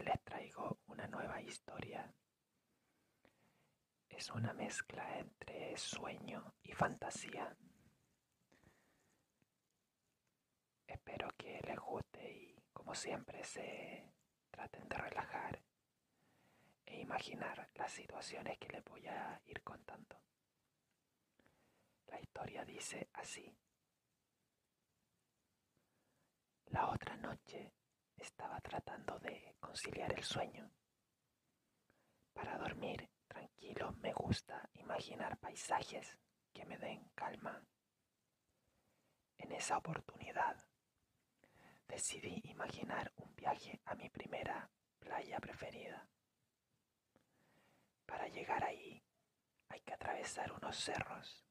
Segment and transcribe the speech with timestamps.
[0.00, 2.12] Les traigo una nueva historia.
[4.08, 7.54] Es una mezcla entre sueño y fantasía.
[10.86, 14.10] Espero que les guste y como siempre se
[14.50, 15.62] traten de relajar
[16.86, 20.20] e imaginar las situaciones que les voy a ir contando.
[22.06, 23.54] La historia dice así.
[26.66, 27.72] La otra noche
[28.16, 30.70] estaba tratando de conciliar el sueño.
[32.32, 36.18] Para dormir tranquilo me gusta imaginar paisajes
[36.52, 37.64] que me den calma.
[39.38, 40.56] En esa oportunidad
[41.88, 46.08] decidí imaginar un viaje a mi primera playa preferida.
[48.06, 49.02] Para llegar ahí
[49.68, 51.44] hay que atravesar unos cerros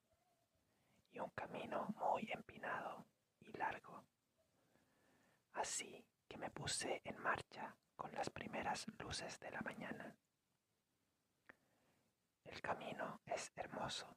[1.12, 3.08] y un camino muy empinado
[3.40, 4.06] y largo.
[5.54, 10.16] Así que me puse en marcha con las primeras luces de la mañana.
[12.46, 14.16] El camino es hermoso.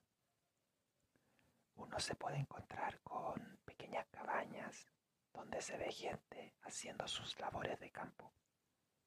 [1.74, 4.86] Uno se puede encontrar con pequeñas cabañas
[5.32, 8.32] donde se ve gente haciendo sus labores de campo,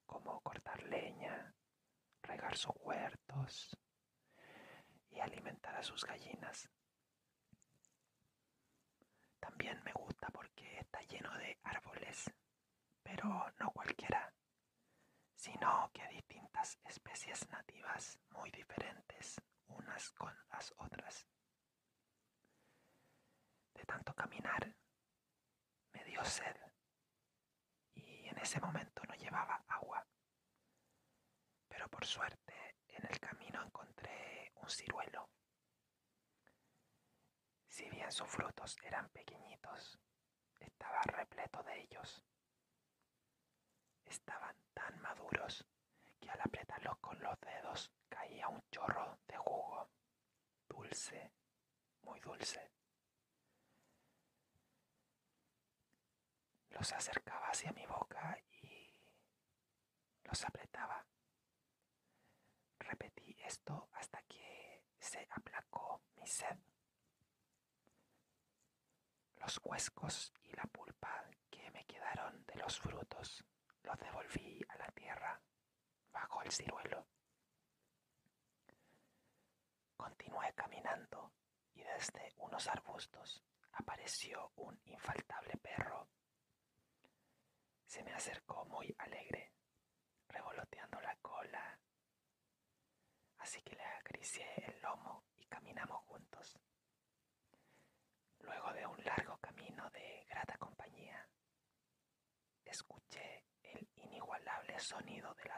[0.05, 1.55] como cortar leña,
[2.23, 3.77] regar sus huertos
[5.11, 6.69] y alimentar a sus gallinas.
[9.39, 12.29] También me gusta porque está lleno de árboles,
[13.07, 14.33] pero no cualquiera,
[15.33, 21.25] sino que distintas especies nativas muy diferentes unas con las otras.
[23.73, 24.75] De tanto caminar,
[25.93, 26.57] me dio sed
[27.93, 30.05] y en ese momento no llevaba agua.
[31.69, 35.29] Pero por suerte en el camino encontré un ciruelo
[37.69, 39.99] si bien sus frutos eran pequeñitos,
[40.59, 41.36] estaba repleto.
[44.17, 45.63] Estaban tan maduros
[46.19, 49.91] que al apretarlos con los dedos caía un chorro de jugo,
[50.67, 51.31] dulce,
[52.01, 52.71] muy dulce.
[56.71, 58.91] Los acercaba hacia mi boca y
[60.23, 61.05] los apretaba.
[62.79, 66.57] Repetí esto hasta que se aplacó mi sed.
[69.35, 73.45] Los huescos y la pulpa que me quedaron de los frutos
[73.87, 75.41] los devolví a la tierra
[76.11, 77.07] bajo el ciruelo.
[79.95, 81.31] Continué caminando
[81.73, 86.09] y desde unos arbustos apareció un infaltable perro.
[87.85, 89.53] Se me acercó muy alegre,
[90.27, 91.79] revoloteando la cola.
[93.37, 96.59] Así que le acaricié el lomo y caminamos juntos.
[98.39, 99.86] Luego de un largo camino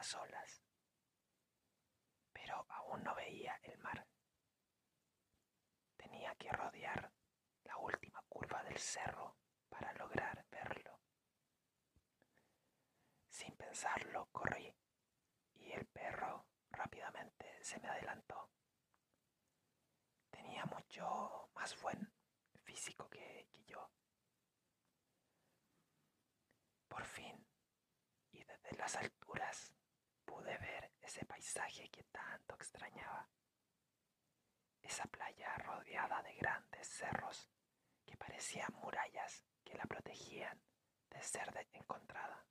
[0.00, 0.62] las olas,
[2.32, 4.08] pero aún no veía el mar.
[5.94, 7.12] Tenía que rodear
[7.64, 9.36] la última curva del cerro
[9.68, 10.98] para lograr verlo.
[13.28, 14.74] Sin pensarlo, corrí
[15.56, 18.48] y el perro rápidamente se me adelantó.
[20.30, 22.10] Tenía mucho más buen
[22.62, 23.90] físico que, yo.
[26.88, 27.46] Por fin,
[28.32, 29.74] y desde las alturas,
[31.10, 33.28] ese paisaje que tanto extrañaba.
[34.80, 37.50] Esa playa rodeada de grandes cerros
[38.06, 40.62] que parecían murallas que la protegían
[41.10, 42.46] de ser encontrada.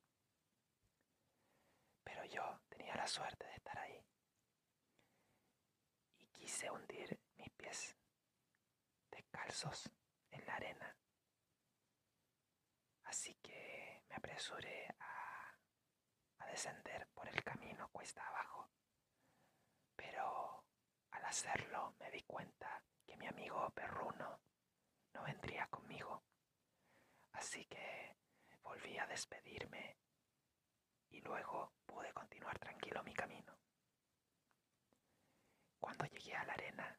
[2.04, 4.04] Pero yo tenía la suerte de estar ahí
[6.18, 7.96] y quise hundir mis pies
[9.10, 9.90] descalzos
[10.32, 10.98] en la arena.
[13.04, 15.19] Así que me apresuré a
[16.50, 18.70] descender por el camino cuesta abajo.
[19.96, 20.64] Pero
[21.12, 24.40] al hacerlo me di cuenta que mi amigo perruno
[25.12, 26.24] no vendría conmigo.
[27.32, 28.16] Así que
[28.62, 29.96] volví a despedirme
[31.10, 33.58] y luego pude continuar tranquilo mi camino.
[35.78, 36.98] Cuando llegué a la arena,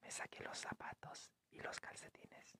[0.00, 2.58] me saqué los zapatos y los calcetines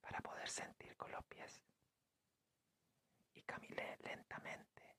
[0.00, 1.62] para poder sentir con los pies.
[3.34, 4.96] Y caminé lentamente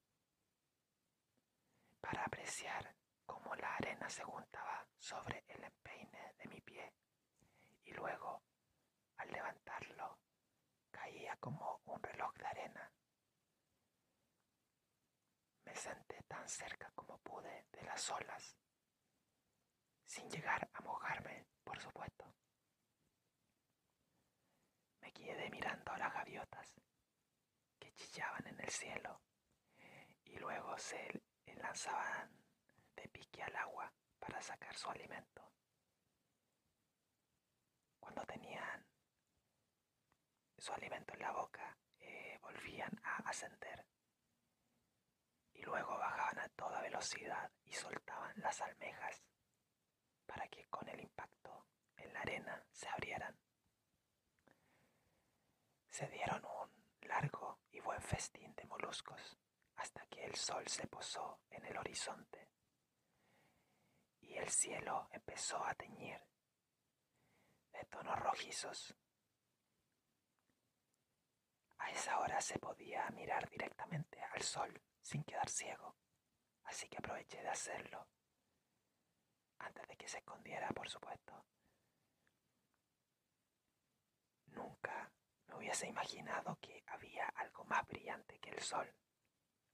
[2.00, 2.96] para apreciar
[3.26, 6.94] cómo la arena se juntaba sobre el empeine de mi pie
[7.84, 8.44] y luego
[9.18, 10.20] al levantarlo
[10.92, 12.92] caía como un reloj de arena.
[15.66, 18.58] Me senté tan cerca como pude de las olas,
[20.06, 22.25] sin llegar a mojarme, por supuesto
[28.16, 29.22] chillaban en el cielo
[30.24, 31.22] y luego se
[31.58, 32.32] lanzaban
[32.96, 35.52] de pique al agua para sacar su alimento.
[38.00, 38.86] Cuando tenían
[40.58, 43.86] su alimento en la boca, eh, volvían a ascender
[45.54, 49.22] y luego bajaban a toda velocidad y soltaban las almejas
[50.26, 53.38] para que con el impacto en la arena se abrieran.
[55.90, 57.45] Se dieron un largo
[57.86, 59.38] buen festín de moluscos
[59.76, 62.50] hasta que el sol se posó en el horizonte
[64.22, 66.20] y el cielo empezó a teñir
[67.72, 68.96] de tonos rojizos.
[71.78, 75.96] A esa hora se podía mirar directamente al sol sin quedar ciego,
[76.64, 78.08] así que aproveché de hacerlo,
[79.60, 81.46] antes de que se escondiera, por supuesto.
[84.48, 85.15] Nunca
[85.56, 88.94] hubiese imaginado que había algo más brillante que el sol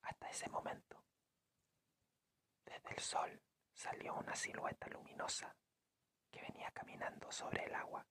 [0.04, 1.04] hasta ese momento.
[2.66, 3.42] Desde el sol
[3.74, 5.56] salió una silueta luminosa
[6.32, 8.06] que venía caminando sobre el agua.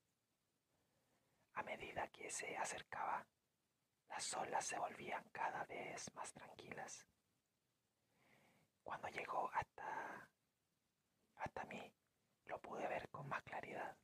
[1.54, 3.26] A medida que se acercaba,
[4.08, 7.06] las olas se volvían cada vez más tranquilas.
[8.82, 10.30] Cuando llegó hasta,
[11.36, 11.92] hasta mí,
[12.46, 13.96] lo pude ver con más claridad.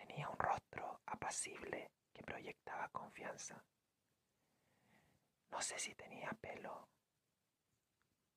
[0.00, 3.62] Tenía un rostro apacible que proyectaba confianza.
[5.50, 6.88] No sé si tenía pelo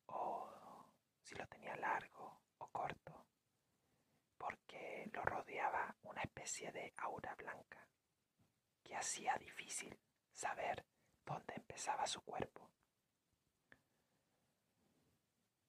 [0.08, 0.86] o
[1.22, 3.28] si lo tenía largo o corto,
[4.38, 7.88] porque lo rodeaba una especie de aura blanca
[8.84, 9.98] que hacía difícil
[10.34, 10.86] saber
[11.24, 12.70] dónde empezaba su cuerpo.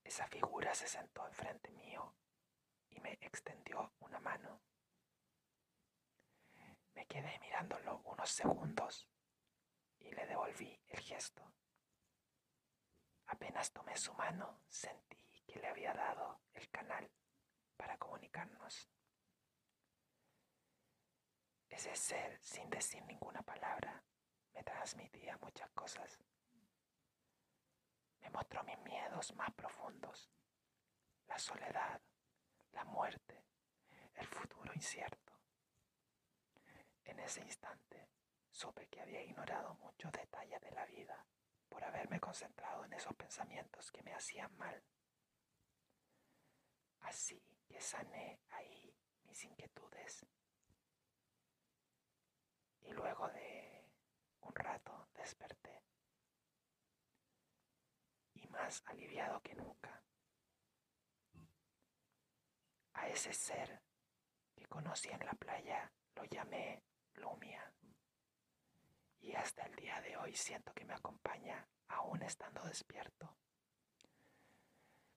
[0.03, 2.17] Esa figura se sentó enfrente mío
[2.91, 4.61] y me extendió una mano.
[6.95, 9.09] Me quedé mirándolo unos segundos
[9.99, 11.53] y le devolví el gesto.
[13.27, 17.11] Apenas tomé su mano, sentí que le había dado el canal
[17.77, 18.89] para comunicarnos.
[21.69, 24.05] Ese ser, sin decir ninguna palabra,
[24.53, 26.21] me transmitía muchas cosas.
[28.21, 30.31] Me mostró mis miedos más profundos,
[31.27, 32.01] la soledad,
[32.73, 33.45] la muerte,
[34.15, 35.24] el futuro incierto.
[37.05, 38.09] En ese instante
[38.51, 41.27] supe que había ignorado muchos detalles de la vida
[41.69, 44.83] por haberme concentrado en esos pensamientos que me hacían mal.
[47.01, 50.25] Así que sané ahí mis inquietudes
[52.81, 53.91] y luego de
[54.41, 55.83] un rato desperté
[58.35, 60.03] y más aliviado que nunca.
[62.95, 63.83] A ese ser
[64.55, 66.83] que conocí en la playa lo llamé
[67.15, 67.73] Lumia
[69.21, 73.37] y hasta el día de hoy siento que me acompaña aún estando despierto.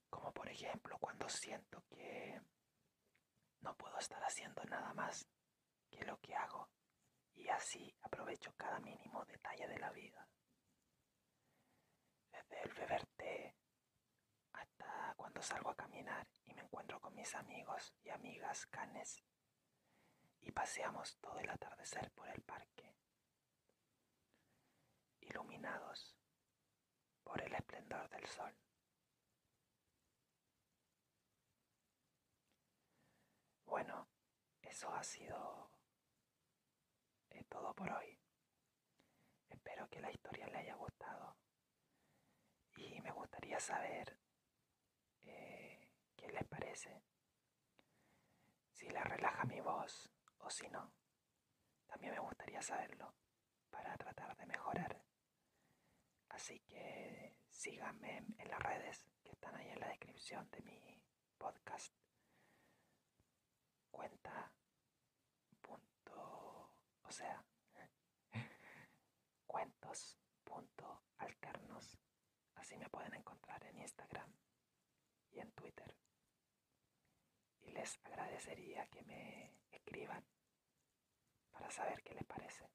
[0.09, 2.41] Como por ejemplo cuando siento que
[3.61, 5.27] no puedo estar haciendo nada más
[5.89, 6.69] que lo que hago
[7.35, 10.27] y así aprovecho cada mínimo detalle de la vida.
[12.31, 13.55] Desde el beber té
[14.53, 19.23] hasta cuando salgo a caminar y me encuentro con mis amigos y amigas canes
[20.47, 22.95] y paseamos todo el atardecer por el parque,
[25.19, 26.17] iluminados
[27.21, 28.55] por el esplendor del sol.
[33.65, 34.07] Bueno,
[34.61, 35.69] eso ha sido
[37.49, 38.17] todo por hoy.
[39.49, 41.35] Espero que la historia le haya gustado
[42.77, 44.17] y me gustaría saber
[45.23, 47.01] eh, qué les parece,
[48.71, 50.91] si les relaja mi voz o si no.
[51.87, 53.13] También me gustaría saberlo
[53.69, 55.03] para tratar de mejorar.
[56.29, 61.01] Así que síganme en las redes que están ahí en la descripción de mi
[61.37, 61.93] podcast.
[63.91, 64.51] Cuenta
[67.07, 67.43] o sea,
[69.47, 71.97] cuentos punto alternos.
[72.55, 74.29] Así me pueden encontrar en Instagram
[75.31, 75.95] y en Twitter.
[77.61, 80.25] Y les agradecería que me escriban
[81.57, 82.69] para saber qué les parece.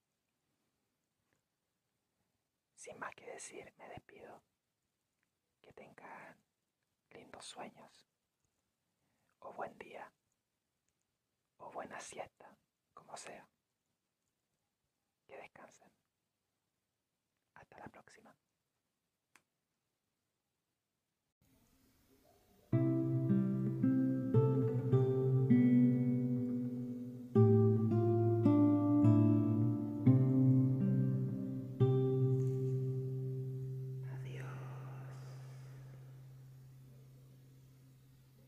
[2.74, 4.42] Sin más que decir, me despido.
[5.60, 6.42] Que tengan
[7.10, 8.08] lindos sueños,
[9.38, 10.12] o buen día,
[11.58, 12.58] o buena siesta,
[12.92, 13.48] como sea
[15.36, 15.90] descansen.
[17.54, 18.34] Hasta la próxima.